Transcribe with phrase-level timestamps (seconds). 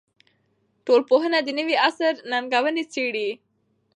[0.85, 3.29] ټولنپوهنه د نوي عصر ننګونې څېړي.